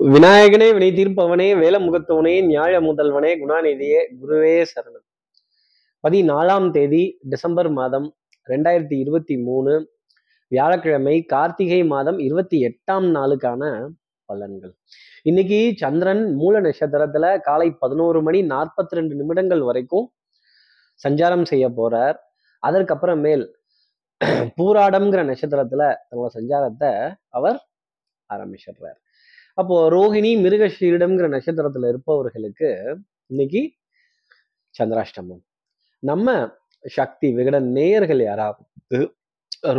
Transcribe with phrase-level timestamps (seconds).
[0.00, 5.06] விநாயகனே வினை தீர்ப்பவனே வேலமுகத்தவனே நியாய முதல்வனே குணாநிதியே குருவே சரணம்.
[6.06, 8.16] பதினாலாம் தேதி டிசம்பர் மாதம்
[8.48, 9.96] ரெண்டாயிரத்தி இருபத்தி மூணு
[10.48, 13.88] வியாழக்கிழமை கார்த்திகை மாதம் இருபத்தி எட்டாம் நாளுக்கான
[14.32, 14.72] பலன்கள்.
[15.22, 20.12] இன்னைக்கு சந்திரன் மூல நட்சத்திரத்துல காலை பதினோரு மணி நாற்பத்தி ரெண்டு நிமிடங்கள் வரைக்கும்
[21.08, 22.16] சஞ்சாரம் செய்ய போறார்.
[22.66, 23.46] அதற்கப்புறமேல்
[24.56, 27.66] பூராடம்ங்கிற நட்சத்திரத்துல தன்னோட சஞ்சாரத்தை அவர்
[28.34, 28.98] ஆரம்பிச்சிடுறார்.
[29.58, 32.68] அப்போ ரோஹிணி மிருகஷீரிடம்ங்கிற நட்சத்திரத்துல இருப்பவர்களுக்கு
[33.26, 33.60] இன்னைக்கு
[34.74, 35.40] சந்திராஷ்டமம்.
[36.02, 36.36] நம்ம
[36.84, 39.00] சக்தி விகடன் நேயர்கள் யாராவது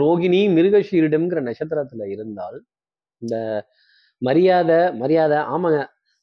[0.02, 2.58] ரோகிணி மிருகஷீரிடம்ங்கிற நட்சத்திரத்துல இருந்தால்
[3.22, 3.36] இந்த
[4.22, 5.80] மரியாதை மரியாதை ஆமாங்க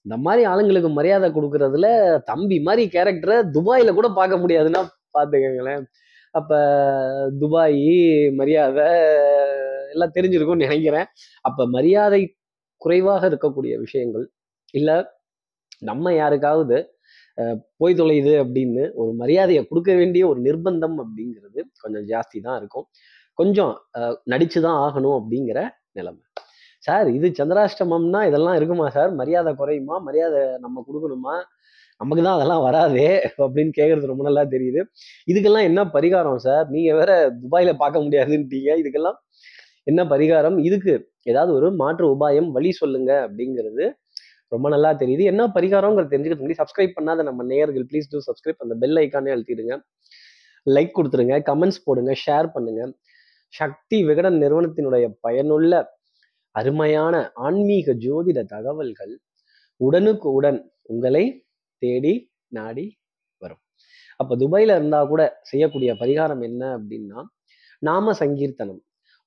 [0.07, 1.88] இந்த மாதிரி ஆளுங்களுக்கு மரியாதை கொடுக்கறதுல
[2.30, 4.83] தம்பி மாதிரி கேரக்டரை துபாயில கூட பார்க்க முடியாதுன்னா
[5.16, 5.85] பார்த்துக்கங்களேன்.
[6.35, 6.52] அப்ப
[7.41, 7.83] துபாய்
[8.41, 8.87] மரியாதை
[9.95, 11.07] எல்லாம் தெரிஞ்சிருக்கும்னு நினைக்கிறேன்.
[11.49, 12.21] அப்ப மரியாதை
[12.85, 14.27] குறைவாக இருக்கக்கூடிய விஷயங்கள்.
[14.79, 14.97] இல்லை
[15.91, 16.77] நம்ம யாருக்காவது
[17.80, 22.87] போய் தொலையுது அப்படின்னு ஒரு மரியாதையை கொடுக்க வேண்டிய ஒரு நிர்பந்தம் அப்படிங்கிறது கொஞ்சம் ஜாஸ்தி தான் இருக்கும்.
[23.38, 23.73] கொஞ்சம்
[24.32, 25.59] நடிச்சு தான் ஆகணும் அப்படிங்கிற
[25.99, 26.23] நிலைமை.
[26.87, 29.10] சார் இது சந்திராஷ்டமம்னா இதெல்லாம் இருக்குமா சார்?
[29.21, 29.97] மரியாதை குறையுமா?
[30.09, 31.37] மரியாதை நம்ம கொடுக்கணுமா?
[32.01, 33.10] நமக்கு தான் அதெல்லாம் வராதே
[33.45, 34.80] அப்படின்னு கேட்கறது ரொம்ப நல்லா தெரியுது.
[35.30, 36.66] இதுக்கெல்லாம் என்ன பரிகாரம் சார்?
[36.74, 38.71] நீங்க வேற துபாயில பார்க்க முடியாதுன்ட்டீங்க.
[38.82, 39.19] இதுக்கெல்லாம்
[39.87, 40.56] என்ன பரிகாரம்?
[40.68, 40.92] இதுக்கு
[41.30, 43.84] ஏதாவது ஒரு மாற்று உபாயம் வழி சொல்லுங்க அப்படிங்கிறது
[44.52, 45.23] ரொம்ப நல்லா தெரியுது.
[45.32, 49.74] என்ன பரிகாரங்கிறது தெரிஞ்சுக்கிறது முன்னாடி சப்ஸ்கிரைப் பண்ணாத நம்ம நேயர்கள் ப்ளீஸ் டூ சப்ஸ்கிரைப் அந்த பெல் ஐக்கானே அழுத்திடுங்க.
[50.66, 52.82] லைக் கொடுத்துருங்க கமெண்ட்ஸ் போடுங்க ஷேர் பண்ணுங்க.
[53.54, 55.73] சக்தி விகடன் நிறுவனத்தினுடைய பயனுள்ள
[56.54, 57.14] அருமையான
[57.46, 59.14] ஆன்மீக ஜோதிட தகவல்கள்
[59.80, 60.60] உடனுக்கு உடன்
[60.92, 61.24] உங்களை
[61.82, 62.14] தேடி
[62.59, 62.87] நாடி
[63.42, 63.62] வரும்.
[64.20, 67.20] அப்ப துபாயில் இருந்தா கூட செய்யக்கூடிய பரிகாரம் என்ன அப்படின்னா
[67.82, 68.81] நாம சங்கீர்த்தனம்.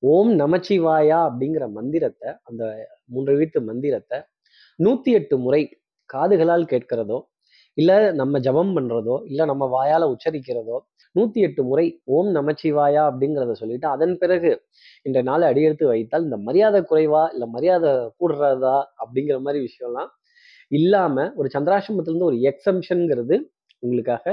[0.04, 2.64] ஓம் நமச்சிவாயா அப்படிங்கிற மந்திரத்தை அந்த
[3.06, 4.18] மூன்று வீட்டு மந்திரத்தை
[4.80, 5.62] நூத்தி எட்டு முறை
[6.10, 7.18] காதுகளால் கேட்கிறதோ
[7.78, 10.78] இல்ல நம்ம ஜபம் பண்றதோ இல்ல நம்ம வாயால உச்சரிக்கிறதோ
[11.16, 14.52] நூத்தி எட்டு முறை ஓம் நமச்சிவாயா அப்படிங்கிறத சொல்லிட்டு அதன் பிறகு
[15.06, 20.12] இந்த நாளை அடியெடுத்து வைத்தால் இந்த மரியாதை குறைவா இல்ல மரியாதை கூடுறதா அப்படிங்கிற மாதிரி விஷயம்லாம்
[20.72, 23.36] இல்லாம ஒரு சந்திராசிரமத்திலிருந்து ஒரு எக்ஸம்ஷன்ங்கிறது
[23.84, 24.26] உங்களுக்காக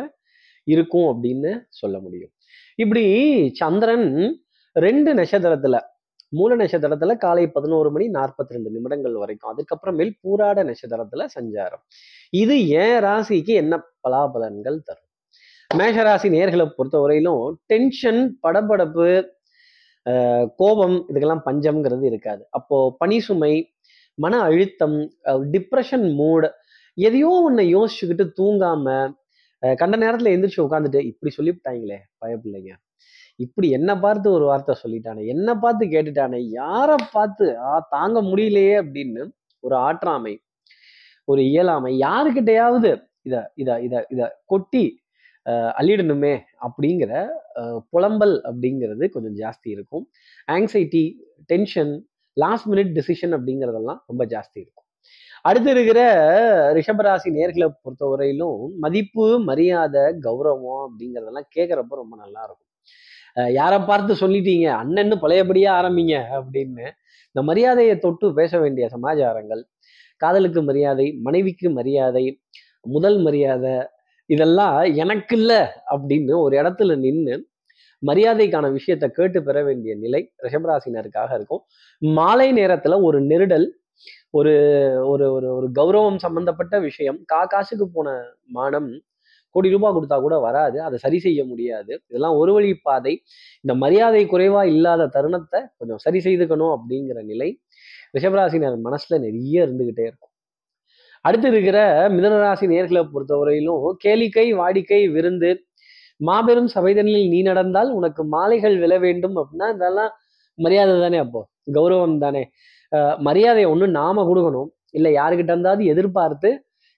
[0.67, 2.33] இருக்கும் அப்படின்னு சொல்ல முடியும்.
[2.79, 3.05] இப்படி
[3.55, 4.09] சந்திரன்
[4.85, 5.77] ரெண்டு நட்சத்திரத்துல
[6.39, 9.51] மூல நட்சத்திரத்துல காலை பதினோரு மணி நாற்பத்தி ரெண்டு நிமிடங்கள் வரைக்கும்.
[9.53, 11.83] அதுக்கப்புறமேல் பூராட நட்சத்திரத்துல சஞ்சாரம்.
[12.43, 15.09] இது ஏன் ராசிக்கு என்ன பலாபலன்கள் தரும்?
[15.71, 19.09] மேஷராசி நேர்களை பொறுத்தவரையிலும் டென்ஷன் படபடப்பு
[20.61, 22.43] கோபம் இதுக்கெல்லாம் பஞ்சம்ங்கிறது இருக்காது.
[22.59, 23.55] அப்போ பனி சுமை
[24.19, 24.99] மன அழுத்தம்
[25.55, 26.47] டிப்ரெஷன் மூட்
[27.07, 28.97] எதையோ ஒன்றை யோசிச்சுக்கிட்டு தூங்காம
[29.63, 32.73] கண்ட நேரத்துல எந்திரிச்சு உட்காந்துட்டு இப்படி சொல்லிவிட்டாங்களே பயப்பில்லைங்க
[33.41, 39.23] இப்படி என்னை பார்த்து ஒரு வார்த்தை சொல்லிட்டானே என்னை பார்த்து கேட்டுட்டானே யாரை பார்த்து ஆ தாங்க முடியலையே அப்படின்னு
[39.65, 40.35] ஒரு ஆற்றாமை
[41.29, 42.91] ஒரு இயலாமை யாருக்கிட்டையாவது
[43.23, 44.85] இதை இதை இதை இதை கொட்டி
[45.47, 47.11] அஹ், அள்ளிடணுமே அப்படிங்கிற
[47.93, 50.05] புலம்பல் அப்படிங்கிறது கொஞ்சம் ஜாஸ்தி இருக்கும்.
[50.49, 51.03] Anxiety
[51.51, 51.93] tension
[52.37, 54.87] last minute decision அப்படிங்கிறதெல்லாம் ரொம்ப ஜாஸ்தி இருக்கும்.
[55.45, 56.01] அடுத்து இருக்கிற
[56.79, 62.63] ரிஷபராசி நேர்களை பொறுத்தவரையிலும் மதிப்பு மரியாதை கௌரவம் அப்படிங்கிறதெல்லாம் கேட்குறப்ப ரொம்ப நல்லா இருக்கும்.
[63.37, 64.67] யாரை பார்த்து சொல்லிட்டீங்க?
[64.83, 66.85] அண்ணன்னு பழையபடியா ஆரம்பிங்க அப்படின்னு
[67.27, 69.63] இந்த மரியாதையை தொட்டு பேச வேண்டிய சமாச்சாரங்கள்
[70.17, 72.25] காதலுக்கு மரியாதை மனைவிக்கு மரியாதை
[72.81, 73.75] முதல் மரியாதை
[74.27, 75.61] இதெல்லாம் எனக்கு இல்லை
[75.91, 77.35] அப்படின்னு ஒரு இடத்துல நின்று
[78.07, 81.63] மரியாதைக்கான விஷயத்தை கேட்டு பெற வேண்டிய நிலை ரிஷபராசினருக்காக இருக்கும்.
[81.99, 83.67] மாலை நேரத்துல ஒரு நெருடல்
[84.31, 84.55] ஒரு
[85.07, 88.09] ஒரு ஒரு ஒரு கௌரவம் சம்பந்தப்பட்ட விஷயம் கா காசுக்கு போன
[88.49, 88.91] மானம்
[89.57, 90.79] கோடி ரூபாய் கொடுத்தா கூட வராது.
[90.87, 91.93] அதை சரி செய்ய முடியாது.
[92.11, 93.15] இதெல்லாம் ஒரு வழி பாதை.
[93.65, 97.51] இந்த மரியாதை குறைவா இல்லாத தருணத்தை கொஞ்சம் சரி செய்துக்கணும் அப்படிங்கிற நிலை
[98.17, 100.33] ரிஷபராசினர் மனசுல நிறைய இருந்துகிட்டே இருக்கும்.
[101.25, 101.79] அடுத்து இருக்கிற
[102.17, 105.51] மிதனராசி நேர்களை பொறுத்தவரையிலும் கேளிக்கை வாடிக்கை விருந்து
[106.21, 110.13] மாபெரும் சபைதனில் நீ நடந்தால் உனக்கு மாலைகள் விழ வேண்டும் அப்படின்னா இதெல்லாம்
[110.59, 111.41] மரியாதை தானே அப்போ?
[111.77, 112.43] கௌரவம் தானே.
[113.27, 114.69] மரியாதையை ஒண்ணு நாம கொடுக்கணும்.
[114.97, 116.51] இல்லை யாருக்கிட்ட இருந்தாவது எதிர்பார்த்து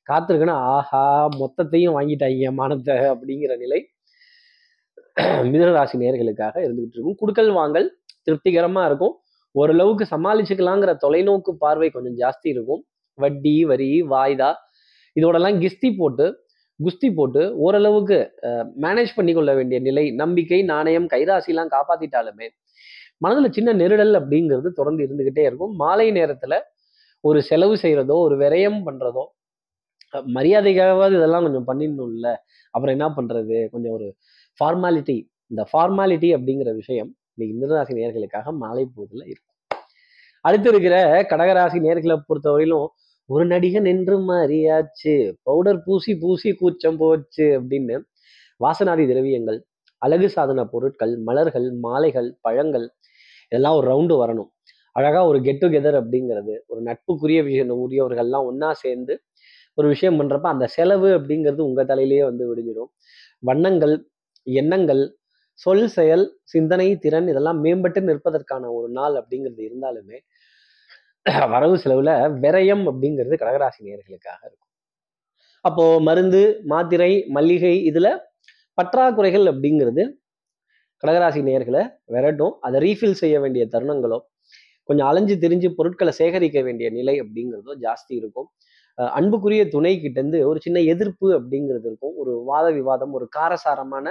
[0.09, 1.05] காத்திருக்குன்னு ஆஹா
[1.41, 3.81] மொத்தத்தையும் வாங்கிட்டாங்க மானத்தை அப்படிங்கிற நிலை
[5.51, 7.19] மிதனராசி நேர்களுக்காக இருந்துகிட்டு இருக்கும்.
[7.23, 7.87] குடுக்கல் வாங்கல்
[8.27, 9.15] திருப்திகரமா இருக்கும்.
[9.55, 12.83] ஓரளவுக்கு சமாளிச்சுக்கலாங்கிற தொலைநோக்கு பார்வை கொஞ்சம் ஜாஸ்தி இருக்கும்.
[13.19, 14.51] வட்டி வரி வாய்தா
[15.17, 16.27] இதோடலாம் கிஸ்தி போட்டு
[16.81, 18.19] குஸ்தி போட்டு ஓரளவுக்கு
[18.85, 22.49] மேனேஜ் பண்ணி கொள்ள வேண்டிய நிலை நம்பிக்கை நாணயம் கைராசிலாம் காப்பாத்திட்டாலுமே
[23.25, 25.73] மனதுல சின்ன நெருடல் அப்படிங்கிறது தொடர்ந்து இருந்துகிட்டே இருக்கும்.
[25.83, 26.55] மாலை நேரத்துல
[27.25, 29.25] ஒரு செலவு செய்யறதோ ஒரு விரயம் பண்றதோ
[30.15, 32.35] மரியாதைக்காகவாது இதெல்லாம் கொஞ்சம் பண்ணிடணும்ல.
[32.71, 33.69] அப்புறம் என்ன பண்றது?
[33.71, 34.17] கொஞ்சம் ஒரு
[34.61, 39.57] ஃபார்மாலிட்டி இந்த ஃபார்மாலிட்டி அப்படிங்கிற விஷயம் இன்னைக்கு மிருகராசி நேர்களுக்காக மாலை போதில் இருக்கும்.
[40.41, 42.87] அடுத்து இருக்கிற கடகராசி நேர்களை பொறுத்தவரையிலும்
[43.27, 45.33] ஒரு நடிகன் என்று மாறியாச்சு.
[45.43, 48.01] பவுடர் பூசி பூசி கூச்சம் போச்சு அப்படின்னு
[48.65, 49.63] வாசனாதி திரவியங்கள்
[49.99, 52.91] அழகு சாதன பொருட்கள் மலர்கள் மாலைகள் பழங்கள்
[53.45, 54.49] இதெல்லாம் ஒரு ரவுண்டு வரணும்.
[54.93, 59.23] அழகாக ஒரு கெட் டுகெதர் அப்படிங்கிறது ஒரு நட்புக்குரிய விஷயம் உரியவர்கள்லாம் ஒன்றா சேர்ந்து
[59.79, 62.91] ஒரு விஷயம் பண்ணுறப்ப அந்த செலவு அப்படிங்கிறது உங்கள் தலையிலேயே வந்து விடிஞ்சிடும்.
[63.49, 63.95] வண்ணங்கள்
[64.47, 65.03] எண்ணங்கள்
[65.59, 70.19] சொல் செயல் சிந்தனை திறன் இதெல்லாம் மேம்பட்டு நிற்பதற்கான ஒரு நாள் அப்படிங்கிறது இருந்தாலுமே
[71.55, 72.11] வரவு செலவுல
[72.45, 74.69] விரயம் அப்படிங்கிறது கடகராசி நேயர்களுக்காக இருக்கும்.
[75.65, 76.41] அப்போ மருந்து
[76.73, 78.09] மாத்திரை மல்லிகை இதுல
[78.79, 80.03] பற்றாக்குறைகள் அப்படிங்கிறது
[81.03, 81.83] கடகராசி நேயர்களை
[82.15, 82.55] விரட்டும்.
[82.67, 84.19] அதை ரீஃபில் செய்ய வேண்டிய தருணங்களோ
[84.89, 88.49] கொஞ்சம் அலைஞ்சு திரிஞ்சு பொருட்களை சேகரிக்க வேண்டிய நிலை அப்படிங்கிறதோ ஜாஸ்தி இருக்கும்.
[88.99, 92.15] அன்புக்குரிய துணை கிட்டேருந்து ஒரு சின்ன எதிர்ப்பு அப்படிங்கிறது இருக்கும்.
[92.17, 94.07] ஒரு வாத விவாதம் ஒரு காரசாரமான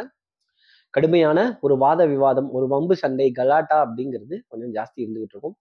[0.94, 5.56] கடுமையான ஒரு வாத விவாதம் ஒரு வம்பு சண்டை கலாட்டா அப்படிங்கிறது கொஞ்சம் ஜாஸ்தி இருந்துகிட்டு இருக்கும்.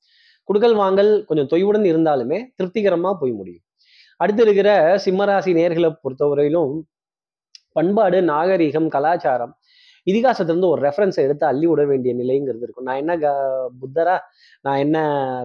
[0.48, 3.64] குடுக்கல் வாங்கல் கொஞ்சம் தொய்வுடன் இருந்தாலுமே திருப்திகரமா போய் முடியும்.
[4.16, 4.70] அடுத்து இருக்கிற
[5.04, 6.74] சிம்மராசி நேர்களை பொறுத்தவரையிலும்
[7.72, 9.54] பண்பாடு நாகரிகம் கலாச்சாரம்
[10.06, 12.84] இதிகாசத்திலிருந்து ஒரு ரெஃபரன்ஸை எடுத்து அள்ளி விட வேண்டிய நிலைங்கிறது இருக்கும்.
[12.84, 13.26] நான் என்ன க
[13.80, 14.18] புத்தரா?
[14.62, 14.98] நான் என்ன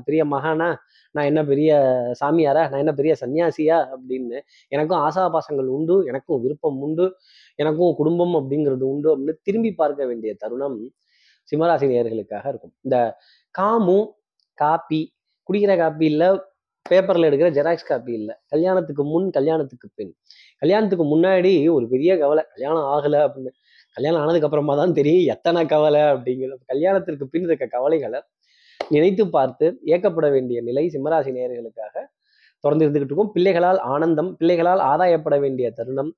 [0.05, 0.69] பெரிய மகானா?
[1.11, 1.71] நான் என்ன பெரிய
[2.21, 2.61] சாமியாரா?
[2.69, 3.77] நான் என்ன பெரிய சன்னியாசியா?
[3.93, 4.37] அப்படின்னு
[4.67, 7.05] எனக்கும் ஆசாபாசங்கள் உண்டு எனக்கும் விருப்பம் உண்டு
[7.55, 10.77] எனக்கும் குடும்பம் அப்படிங்கிறது உண்டு அப்படின்னு திரும்பி பார்க்க வேண்டிய தருணம்
[11.51, 12.73] சிம்மராசி நேர்களுக்காக இருக்கும்.
[12.81, 12.97] இந்த
[13.55, 13.97] காமு
[14.57, 15.01] காப்பி
[15.49, 16.29] குடிக்கிற காப்பி இல்லை
[16.89, 20.13] பேப்பரில் எடுக்கிற ஜெராக்ஸ் காப்பி இல்லை கல்யாணத்துக்கு முன் கல்யாணத்துக்கு பின்.
[20.57, 23.51] கல்யாணத்துக்கு முன்னாடி ஒரு பெரிய கவலை கல்யாணம் ஆகலை அப்படின்னு
[23.97, 28.19] கல்யாணம் ஆனதுக்கு அப்புறமா தான் தெரியும் எத்தனை கவலை அப்படிங்கிறது கல்யாணத்திற்கு பின் இருக்க கவலைகளை
[28.95, 31.95] நினைத்து பார்த்து ஏக்கப்பட வேண்டிய நிலை சிம்மராசி நேயர்களுக்காக
[32.63, 33.31] தொடர்ந்து இருந்துகிட்டு இருக்கும்.
[33.35, 36.11] பிள்ளைகளால் ஆனந்தம் பிள்ளைகளால் ஆதாயப்பட வேண்டிய தருணம்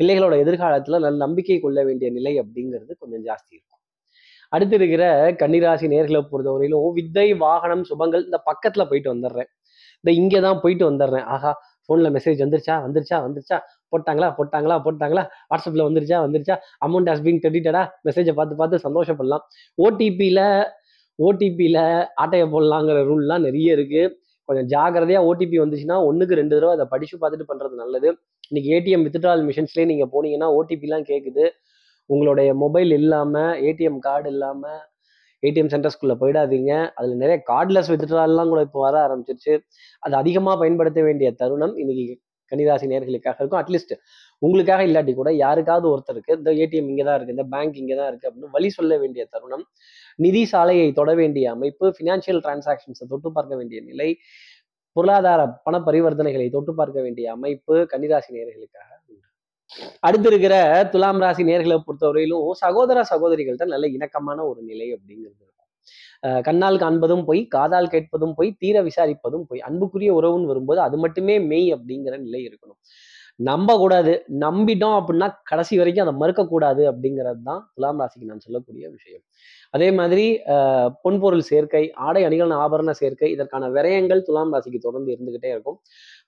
[0.00, 3.80] பிள்ளைகளோட எதிர்காலத்துல நல்ல நம்பிக்கை கொள்ள வேண்டிய நிலை அப்படிங்கிறது கொஞ்சம் ஜாஸ்தி இருக்கும்.
[4.52, 5.04] அடுத்து இருக்கிற
[5.42, 9.50] கன்னிராசி நேர்களை பொறுத்தவரையிலும் வித்தை வாகனம் சுபங்கள் இந்த பக்கத்துல போயிட்டு வந்துடுறேன்.
[10.00, 11.26] இந்த இங்கே தான் போயிட்டு வந்துடுறேன்.
[11.34, 11.52] ஆஹா
[11.86, 13.58] ஃபோனில் மெசேஜ் வந்துருச்சா வந்துருச்சா வந்துருச்சா
[13.92, 16.54] போட்டாங்களா போட்டாங்களா போட்டாங்களா வாட்ஸ்அப்பில் வந்துருச்சா வந்துருச்சா
[16.86, 19.44] அமௌண்ட் ஹஸ் பீன் கிரெடிட்டடா மெசேஜை பார்த்து பார்த்து சந்தோஷப்படலாம்.
[19.84, 20.42] ஓடிபியில்
[21.18, 21.82] ஓடிபியில்
[22.22, 24.02] ஆட்டையை போடலாங்கிற ரூல்லாம் நிறைய இருக்கு.
[24.48, 28.08] கொஞ்சம் ஜாக்கிரதையா ஓடிபி வந்துச்சுன்னா ஒண்ணுக்கு ரெண்டு தடவை அதை படிச்சு பார்த்துட்டு பண்றது நல்லது.
[28.50, 31.46] இன்னைக்கு ஏடிஎம் வித்ட்ரால் மிஷின்ஸ்லேயே நீங்க போனீங்கன்னா ஓடிபிலாம் கேட்குது
[32.10, 34.62] உங்களுடைய மொபைல் இல்லாம ஏடிஎம் கார்டு இல்லாம
[35.42, 36.72] ஏடிஎம் சென்டர்ஸ்குள்ளே போயிடாதீங்க.
[36.98, 39.54] அதுல நிறைய கார்ட்லெஸ் வித்ட்ரால்லாம் கூட இப்போ வர ஆரம்பிச்சிருச்சு.
[40.02, 42.04] அது அதிகமா பயன்படுத்த வேண்டிய தருணம் இன்னைக்கு
[42.52, 43.60] கன்னிராசி நேர்களுக்காக இருக்கும்.
[43.62, 43.94] அட்லீஸ்ட்
[44.42, 48.28] உங்களுக்காக இல்லாட்டி கூட யாருக்காவது ஒருத்தருக்கு இந்த ஏடிஎம் இங்கே தான் இருக்கு இந்த பேங்க் இங்கே தான் இருக்கு
[48.28, 49.64] அப்படின்னு வழி சொல்ல வேண்டிய தருணம்.
[50.18, 54.08] நிதி சாலையை தொட வேண்டிய அமைப்பு ஃபினான்ஷியல் டிரான்சாக்ஷன்ஸை தொட்டு பார்க்க வேண்டிய நிலை
[54.96, 59.26] பொருளாதார பண பரிவர்த்தனைகளை தொட்டு பார்க்க வேண்டிய அமைப்பு கன்னிராசி நேர்களுக்காக உண்டு.
[60.06, 60.54] அடுத்து இருக்கிற
[60.92, 65.52] துலாம் ராசி நேர்களை பொறுத்தவரையிலும் சகோதர சகோதரிகள்கிட்ட நல்ல இணக்கமான ஒரு நிலை அப்படிங்கிறது இருக்கும்.
[66.48, 71.68] கண்ணால் காண்பதும் போய் காதால் கேட்பதும் போய் தீர விசாரிப்பதும் போய் அன்புக்குரிய உறவுன்னு வரும்போது அது மட்டுமே மெய்
[71.76, 72.80] அப்படிங்கிற நிலை இருக்கணும்.
[73.48, 74.12] நம்ப கூடாது
[74.44, 79.22] நம்பிட்டோம் அப்படின்னா கடைசி வரைக்கும் அதை மறுக்கக்கூடாது அப்படிங்கிறது தான் துலாம் ராசிக்கு நான் சொல்லக்கூடிய விஷயம்.
[79.76, 80.24] அதே மாதிரி
[81.04, 85.78] பொன்பொருள் சேர்க்கை ஆடை அணிகள் ஆபரண சேர்க்கை இதற்கான விரயங்கள் துலாம் ராசிக்கு தொடர்ந்து இருந்துகிட்டே இருக்கும்.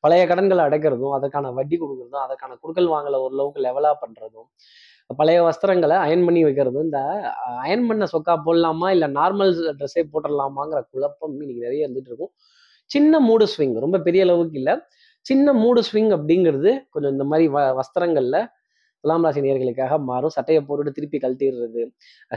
[0.04, 4.48] பழைய கடன்களை அடைக்கிறதும் அதற்கான வட்டி கொடுக்கறதும் அதற்கான குடுக்கல் வாங்கலை ஓரளவுக்கு லெவலாக பண்றதும்
[5.18, 7.00] பழைய வஸ்திரங்களை அயன் பண்ணி வைக்கிறதும் இந்த
[7.64, 12.32] அயன் பண்ண சொக்கா போடலாமா இல்லை நார்மல் ட்ரெஸ்ஸே போட்டுடலாமாங்கிற குழப்பம் இன்னைக்கு நிறைய இருந்துட்டு இருக்கும்.
[12.90, 14.74] சின்ன மூடு ஸ்விங் ரொம்ப பெரிய அளவுக்கு இல்லை.
[15.26, 18.40] சின்ன மூடு ஸ்விங் அப்படிங்கிறது கொஞ்சம் இந்த மாதிரி வ வஸ்திரங்களில்
[19.04, 20.32] துலாம் ராசி நேர்களுக்காக மாறும்.
[20.36, 21.82] சட்டையை போட்டுட்டு திருப்பி கழட்டிடுறது.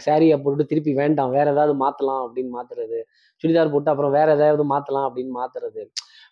[0.06, 3.00] சாரியை போட்டுட்டு திருப்பி வேண்டாம் வேற ஏதாவது மாற்றலாம் அப்படின்னு மாத்துறது.
[3.44, 5.82] சுடிதார் போட்டு அப்புறம் வேற ஏதாவது மாற்றலாம் அப்படின்னு மாத்துறது.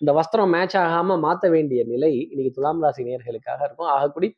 [0.02, 3.92] இந்த வஸ்திரம் மேட்ச் ஆகாமல் மாற்ற வேண்டிய நிலை இன்னைக்கு துலாம் ராசி நேர்களுக்காக இருக்கும்.
[3.96, 4.30] ஆகக்கூடி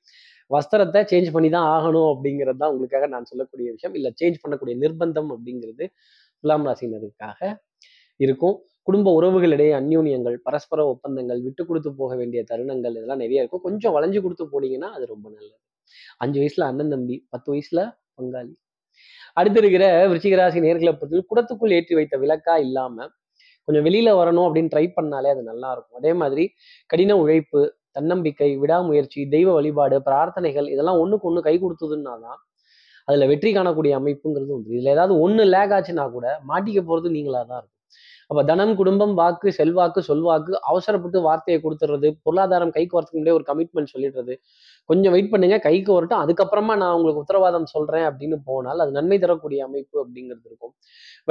[0.51, 3.95] வஸ்திரத்தை சேஞ்ச் பண்ணி தான் ஆகணும் அப்படிங்கிறது தான் உங்களுக்காக நான் சொல்லக்கூடிய விஷயம்.
[3.99, 5.85] இல்லை சேஞ்ச் பண்ணக்கூடிய நிர்பந்தம் அப்படிங்கிறது
[6.43, 7.39] துலாம் ராசினருக்காக
[8.19, 8.57] இருக்கும்.
[8.87, 13.63] குடும்ப உறவுகளிடையே அந்யூன்யங்கள் பரஸ்பர ஒப்பந்தங்கள் விட்டு கொடுத்து போக வேண்டிய தருணங்கள் இதெல்லாம் நிறைய இருக்கும்.
[13.67, 15.57] கொஞ்சம் வளைஞ்சு கொடுத்து போனீங்கன்னா அது ரொம்ப நல்லது.
[16.23, 17.81] அஞ்சு வயசுல அண்ணன் தம்பி பத்து வயசுல
[18.17, 18.53] பங்காளி.
[19.39, 23.07] அடுத்து இருக்கிற விருச்சிகராசி நேர்களை பொறுத்தவரை குடத்துக்குள் ஏற்றி வைத்த விளக்கா இல்லாம
[23.67, 25.99] கொஞ்சம் வெளியில வரணும் அப்படின்னு ட்ரை பண்ணாலே அது நல்லா இருக்கும்.
[26.01, 26.43] அதே மாதிரி
[26.91, 27.61] கடின உழைப்பு
[27.97, 32.39] தன்னம்பிக்கை விடாமுயற்சி தெய்வ வழிபாடு பிரார்த்தனைகள் இதெல்லாம் ஒண்ணுக்கு ஒண்ணு கை கொடுத்ததுன்னா தான்
[33.07, 37.59] அதுல வெற்றி காணக்கூடிய அமைப்புங்கிறது உண்டு இதுல ஏதாவது ஒண்ணு லேக் ஆச்சுன்னா கூட மாட்டிக்க போறது நீங்களா தான்
[37.61, 37.80] இருக்கும்.
[38.31, 43.91] அப்போ தனம் குடும்பம் வாக்கு செல்வாக்கு சொல்வாக்கு அவசரப்பட்டு வார்த்தையை கொடுத்துறது பொருளாதாரம் கைக்கு வரத்துக்கு முன்னாடியே ஒரு கமிட்மெண்ட்
[43.93, 44.33] சொல்லிடுறது.
[44.89, 49.59] கொஞ்சம் வெயிட் பண்ணுங்க கைக்கு வரட்டும் அதுக்கப்புறமா நான் உங்களுக்கு உத்தரவாதம் சொல்றேன் அப்படின்னு போனால் அது நன்மை தரக்கூடிய
[49.67, 50.73] அமைப்பு அப்படிங்கிறது இருக்கும்.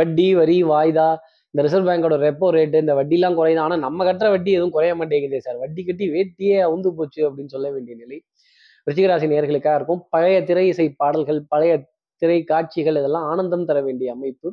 [0.01, 1.09] வட்டி வரி வாய்தா
[1.55, 3.63] இந்த ரிசர்வ் பேங்கோட ரெப்போ ரேட்டு இந்த வட்டிலாம் குறையுது.
[3.65, 5.59] ஆனால் நம்ம கட்டுற வட்டி எதுவும் குறைய மாட்டேங்குதே சார்.
[5.65, 8.19] வட்டி கட்டி வேட்டியே அவுந்து போச்சு அப்படின்னு சொல்ல வேண்டிய நிலை.
[8.89, 10.03] ரிச்சிகராசி நேர்களுக்காக இருக்கும்.
[10.15, 11.73] பழைய திரை இசை பாடல்கள் பழைய
[12.23, 14.49] திரை காட்சிகள் இதெல்லாம் ஆனந்தம் தர வேண்டிய அமைப்பு.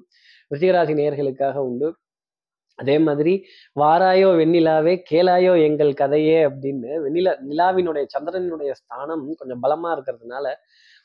[0.52, 1.88] ரிச்சிகராசி நேர்களுக்காக உண்டு.
[2.80, 3.34] அதே மாதிரி
[3.80, 10.48] வாராயோ வெண்ணிலாவே கேளாயோ எங்கள் கதையே அப்படின்னு வெண்ணிலா நிலாவினுடைய சந்திரனுடைய ஸ்தானம் கொஞ்சம் பலமா இருக்கிறதுனால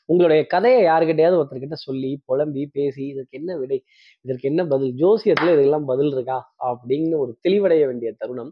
[0.05, 3.83] உங்களுடைய கதையை யாருக்கிட்டையாவது ஒருத்தர்கிட்ட சொல்லி புலம்பி பேசி இதற்கு என்ன விடை?
[4.21, 4.93] இதற்கு என்ன பதில்?
[4.93, 6.55] ஜோசியத்துல இதெல்லாம் பதில் இருக்கா?
[6.65, 8.51] அப்படின்னு ஒரு தெளிவடைய வேண்டிய தருணம்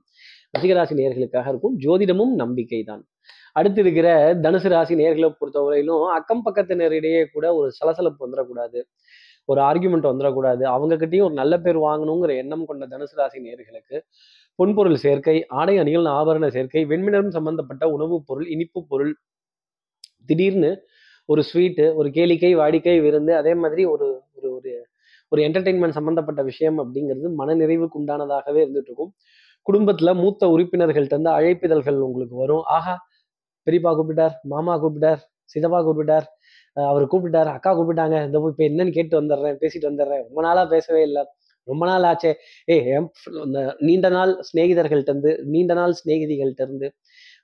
[0.57, 1.75] ரிஷிகராசி நேர்களுக்காக இருக்கும்.
[1.79, 3.03] ஜோதிடமும் நம்பிக்கை தான்
[3.53, 8.79] அடுத்து இருக்கிற தனுசு ராசி நேர்களை பொறுத்தவரையிலும் அக்கம் பக்கத்தினரிடையே கூட ஒரு சலசலப்பு வந்துடக்கூடாது.
[9.51, 10.63] ஒரு ஆர்கியூமெண்ட் வந்துடக்கூடாது.
[10.73, 13.97] அவங்ககிட்டயும் ஒரு நல்ல பேர் வாங்கணுங்கிற எண்ணம் கொண்ட தனுசு ராசி நேர்களுக்கு
[14.59, 19.13] பொன்பொருள் சேர்க்கை ஆடை அணிகள் ஆபரண சேர்க்கை வெண்மினரும் சம்பந்தப்பட்ட உணவுப் பொருள் இனிப்பு பொருள்
[20.25, 20.71] திடீர்னு
[21.29, 24.71] ஒரு ஸ்வீட்டு ஒரு கேளிக்கை வாடிக்கை விருந்து அதே மாதிரி ஒரு ஒரு ஒரு
[25.31, 29.11] ஒரு என்டர்டெயின்மெண்ட் சம்பந்தப்பட்ட விஷயம் அப்படிங்கிறது மனநிறைவுக்கு உண்டானதாகவே இருந்துட்டு இருக்கும்
[29.67, 32.63] குடும்பத்துல மூத்த உறுப்பினர்கள்ட்ட இருந்து அழைப்பிதழ்கள் உங்களுக்கு வரும்.
[32.69, 32.95] ஆஹா
[33.67, 35.21] பெரியப்பா கூப்பிட்டார் மாமா கூப்பிட்டார்
[35.55, 36.27] சிதப்பா கூப்பிட்டார்
[36.77, 40.23] அவர் கூப்பிட்டார் அக்கா கூப்பிட்டாங்க இந்த இப்போ என்னன்னு கேட்டு வந்துடுறேன் பேசிட்டு வந்துடுறேன்.
[40.27, 41.23] ரொம்ப நாளாக பேசவே இல்லை.
[41.67, 42.31] ரொம்ப நாள் ஆச்சே.
[42.71, 42.75] ஏ
[43.45, 46.87] இந்த நீண்ட நாள் சிநேகிதர்கள்ட்டருந்து நீண்ட நாள் சிநேகிதிகள்ட்டருந்து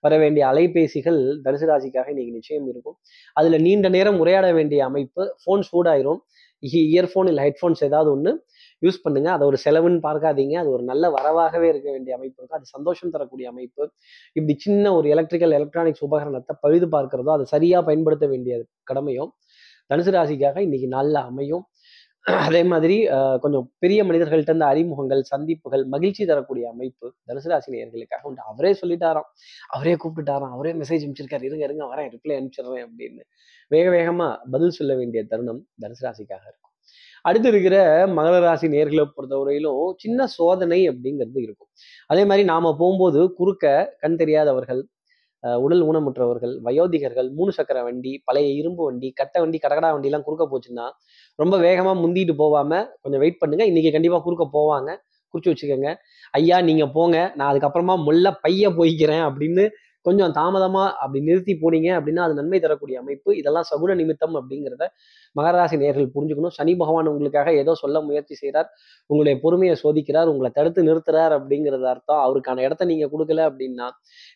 [0.06, 2.98] வர வேண்டிய அலைபேசிகள் தனுசு ராசிக்காக இன்னைக்கு நிச்சயம் இருக்கும்.
[3.40, 6.22] அதில் நீண்ட நேரம் உரையாட வேண்டிய அமைப்பு ஃபோன் சூடாயிரும்
[6.94, 8.32] இயர்ஃபோன் இல்லை ஹெட்ஃபோன்ஸ் ஏதாவது ஒன்று
[8.86, 9.30] யூஸ் பண்ணுங்க.
[9.36, 10.56] அதை ஒரு செலவுன்னு பார்க்காதீங்க.
[10.64, 13.84] அது ஒரு நல்ல வரவாகவே இருக்க வேண்டிய அமைப்பு இருக்கும் அது சந்தோஷம் தரக்கூடிய அமைப்பு.
[14.34, 19.32] இப்படி சின்ன ஒரு எலக்ட்ரிக்கல் எலக்ட்ரானிக்ஸ் உபகரணத்தை பழுது பார்க்கிறதோ அதை சரியா பயன்படுத்த வேண்டிய கடமையும்
[19.92, 21.66] தனுசு ராசிக்காக இன்னைக்கு நல்ல அமையும்.
[22.46, 22.96] அதே மாதிரி
[23.44, 28.42] கொஞ்சம் பெரிய மனிதர்கள்ட்ட இருந்த அறிமுகங்கள் சந்திப்புகள் மகிழ்ச்சி தரக்கூடிய அமைப்பு தனுசு ராசி நேர்களுக்காக உண்டு.
[28.52, 29.30] அவரே சொல்லிட்டாராம்.
[29.76, 30.54] அவரே கூப்பிட்டுட்டாராம்.
[30.56, 31.48] அவரே மெசேஜ் அனுப்பிச்சிருக்காரு.
[31.50, 32.10] இருங்க இருங்க வரேன்.
[32.16, 33.24] ரிப்ளை அனுப்பிச்சிடுறேன் அப்படின்னு
[33.72, 36.67] வேக வேகமா பதில் சொல்ல வேண்டிய தருணம் தனுசு ராசிக்காக இருக்கும்.
[37.22, 37.78] அடுத்து இருக்கிற
[38.18, 41.70] மகர ராசி நேர்களை பொறுத்தவரையிலும் சின்ன சோதனை அப்படிங்கிறது இருக்கும்.
[42.08, 43.66] அதே மாதிரி நாம போகும்போது குறுக்க
[44.04, 44.84] கண் தெரியாதவர்கள்
[45.44, 50.86] உடல் ஊனமுற்றவர்கள் வயோதிகர்கள் மூணு சக்கர வண்டி பழைய இரும்பு வண்டி கட்டை வண்டி கடகடா வண்டிலாம் குறுக்க போச்சுன்னா
[51.42, 53.66] ரொம்ப வேகமாக முந்திட்டு போகாம கொஞ்சம் வெயிட் பண்ணுங்க.
[53.72, 54.90] இன்னைக்கு கண்டிப்பாக குறுக்க போவாங்க.
[55.34, 55.90] குறிச்சு வச்சுக்கோங்க.
[56.40, 57.18] ஐயா நீங்கள் போங்க.
[57.38, 59.66] நான் அதுக்கப்புறமா முல்ல பைய போய்க்கிறேன் அப்படின்னு
[60.08, 63.30] கொஞ்சம் தாமதமா அப்படி நிறுத்தி போனீங்க அப்படின்னா அது நன்மை தரக்கூடிய அமைப்பு.
[63.42, 64.84] இதெல்லாம் சகுன நிமித்தம் அப்படிங்கிறத
[65.36, 66.56] மகராசி நேர்கள் புரிஞ்சுக்கணும்.
[66.58, 68.70] சனி பகவான் உங்களுக்காக ஏதோ சொல்ல முயற்சி செய்கிறார்
[69.10, 70.30] உங்களுடைய பொறுமையை சோதிக்கிறார்.
[70.34, 72.22] உங்களை தடுத்து நிறுத்துறார் அப்படிங்கிறது அர்த்தம்.
[72.28, 73.88] அவருக்கான இடத்த நீங்க கொடுக்கல அப்படின்னா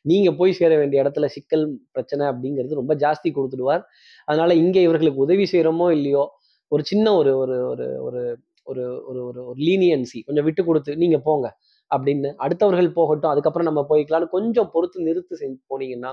[0.05, 3.83] நீங்க போய் சேர வேண்டிய இடத்துல சிக்கல் பிரச்சனை அப்படிங்கிறது ரொம்ப ஜாஸ்தி கொடுத்துடுவார்.
[4.27, 6.25] அதனால இங்க இவர்களுக்கு உதவி செய்யறோமோ இல்லையோ
[6.71, 8.21] ஒரு சின்ன ஒரு ஒரு ஒரு ஒரு
[8.69, 11.47] ஒரு ஒரு ஒரு லீனியன்சி கொஞ்சம் விட்டு கொடுத்து நீங்க போங்க.
[11.95, 16.11] அப்படின்னு அடுத்தவர்கள் போகட்டும் அதுக்கப்புறம் நம்ம போய்க்கலாம்னு கொஞ்சம் பொறுத்து நிறுத்து செஞ்சு போனீங்கன்னா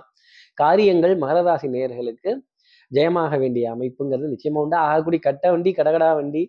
[0.58, 2.30] காரியங்கள் மகரராசி நேர்களுக்கு
[2.90, 4.76] ஜெயமாக வேண்டிய அமைப்புங்கிறது நிச்சயமா உண்டு.
[4.88, 6.42] ஆகக்கூடிய கட்ட வண்டி கடகடா வண்டி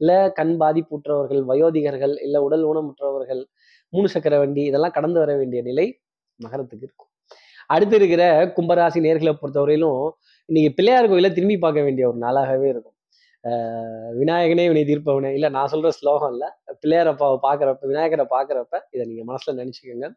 [0.00, 3.42] இல்லை கண் பாதிப்புற்றவர்கள் வயோதிகர்கள் இல்லை உடல் ஊனமுற்றவர்கள்
[3.92, 5.86] மூணு சக்கர வண்டி இதெல்லாம் கடந்து வர வேண்டிய நிலை
[6.40, 7.10] மகரத்துக்கு இருக்கும்.
[7.74, 8.22] அடுத்து இருக்கிற
[8.56, 10.02] கும்பராசி நேர்களை பொறுத்தவரையிலும்
[10.48, 12.95] இன்னைக்கு பிள்ளையார் கோயில திரும்பி பார்க்க வேண்டிய ஒரு நாளாகவே இருக்கும்.
[14.20, 15.30] விநாயகனே வினை தீர்ப்பவனே.
[15.36, 16.48] இல்லை நான் சொல்ற ஸ்லோகம் இல்லை.
[16.80, 20.08] பிள்ளையார் அப்பாவை பார்க்குறப்ப விநாயகரை பார்க்குறப்ப இதை நீங்க மனசுல நினச்சிக்கோங்க.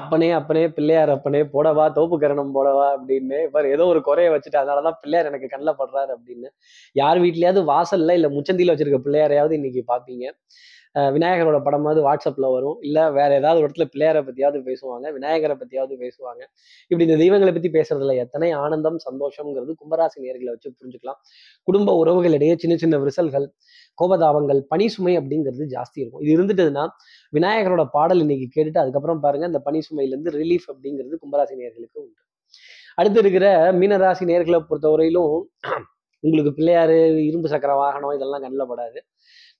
[0.00, 4.98] அப்பனே அப்பனே பிள்ளையார் அப்பனே போடவா தோப்பு கரணம் போடவா அப்படின்னு இப்போ ஏதோ ஒரு குறைய வச்சுட்டு அதனாலதான்
[5.00, 6.50] பிள்ளையார் எனக்கு கண்ணில் படுறாரு அப்படின்னு.
[6.92, 10.26] யார் வீட்லயாவது வாசல்ல இல்லை முச்சந்தியில் வச்சிருக்க பிள்ளையாரையாவது இன்னைக்கு பார்ப்பீங்க.
[10.94, 12.78] விநாயகரோட படமாவது வாட்ஸ்அப்ல வரும்.
[12.86, 16.42] இல்லை வேற ஏதாவது ஒரு இடத்துல பிள்ளையாரை பற்றியாவது பேசுவாங்க விநாயகரை பற்றியாவது பேசுவாங்க.
[16.88, 21.20] இப்படி இந்த தெய்வங்களை பற்றி பேசுறதுல எத்தனை ஆனந்தம் சந்தோஷம்ங்கிறது கும்பராசி நேர்களை வச்சு புரிஞ்சுக்கலாம்.
[21.68, 23.46] குடும்ப உறவுகளிடையே சின்ன சின்ன விரிசல்கள்
[24.02, 26.22] கோபதாபங்கள் பனி சுமை அப்படிங்கிறது ஜாஸ்தி இருக்கும்.
[26.24, 26.84] இது இருந்துட்டதுன்னா
[27.32, 32.20] விநாயகரோட பாடல் இன்னைக்கு கேட்டுட்டு அதுக்கப்புறம் பாருங்க இந்த பனி சுமையிலேருந்து ரிலீஃப் அப்படிங்கிறது கும்பராசி நேர்களுக்கு உண்டு.
[32.98, 33.46] அடுத்து இருக்கிற
[33.80, 35.34] மீனராசி நேர்களை பொறுத்தவரையிலும்
[36.24, 38.98] உங்களுக்கு பிள்ளையாரு இரும்பு சக்கர வாகனம் இதெல்லாம் கண்ணில் படாது.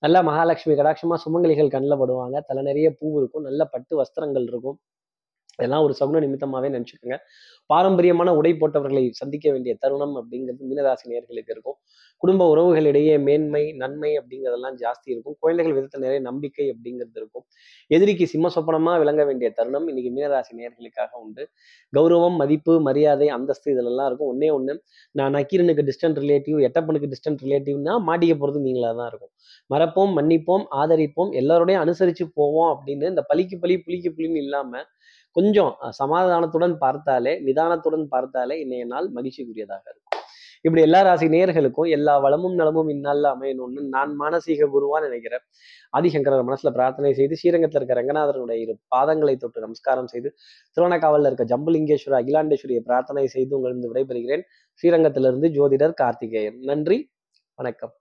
[0.02, 2.36] நல்ல மகாலட்சுமி கடாட்சமா சுமங்கலிகள் கண்ணில் படுவாங்க.
[2.40, 3.42] தலை நிறைய பூ இருக்கும்.
[3.42, 4.78] நல்ல பட்டு வஸ்திரங்கள் இருக்கும்.
[5.58, 7.16] இதெல்லாம் ஒரு சகுன நிமித்தமாவே நினச்சிக்கோங்க.
[7.70, 11.76] பாரம்பரியமான உடை போட்டவர்களை சந்திக்க வேண்டிய தருணம் அப்படிங்கிறது மீனராசி நேர்களுக்கு இருக்கும்.
[12.22, 15.36] குடும்ப உறவுகளிடையே மேன்மை நன்மை அப்படிங்கிறதெல்லாம் ஜாஸ்தி இருக்கும்.
[15.40, 17.44] குழந்தைகள் விதத்தில் நிறைய நம்பிக்கை அப்படிங்கிறது இருக்கும்.
[17.90, 21.44] எதிரிக்கு சிம்ம சொப்பனமா விளங்க வேண்டிய தருணம் இன்னைக்கு மீனராசி நேர்களுக்காக உண்டு.
[21.92, 24.30] கௌரவம் மதிப்பு மரியாதை அந்தஸ்து இதெல்லாம் இருக்கும்.
[24.34, 24.74] ஒன்னே ஒன்று
[25.14, 29.32] நான் நக்கீரனுக்கு டிஸ்டன்ட் ரிலேட்டிவ் எட்டப்பனுக்கு டிஸ்டன்ட் ரிலேட்டிவ்னா மாட்டிக்க போகிறது நீங்களாக தான் இருக்கும்.
[29.70, 34.86] மறப்போம் மன்னிப்போம் ஆதரிப்போம் எல்லாரோடையும் அனுசரித்து போவோம் அப்படின்னு இந்த பலிக்கு பலி புளிக்கு புளின்னு இல்லாமல்
[35.32, 40.06] கொஞ்சம் சமாதானத்துடன் பார்த்தாலே நிதானத்துடன் பார்த்தாலே இன்றைய நாள் மகிழ்ச்சிக்குரியதாக இருக்கும்.
[40.62, 45.44] இப்படி எல்லா ராசி நேர்களுக்கும் எல்லா வளமும் நலமும் இந்நாளில் அமையணும்னு நான் மானசீக குருவா நினைக்கிறேன்.
[45.98, 50.34] ஆதிசங்கரர் மனசுல பிரார்த்தனை செய்து ஸ்ரீரங்கத்தில் இருக்க ரங்கநாதனுடைய இரு பாதங்களை தொட்டு நமஸ்காரம் செய்து
[50.76, 54.44] திருவண்ணக்காவலில் இருக்க ஜம்புலிங்கேஸ்வரர் அகிலாண்டேஸ்வரியை பிரார்த்தனை செய்து உங்களிருந்து விடைபெறுகிறேன்.
[54.82, 56.58] ஸ்ரீரங்கத்திலிருந்து ஜோதிடர் கார்த்திகேயன்.
[56.60, 57.10] நன்றி
[57.54, 57.94] வணக்கம்.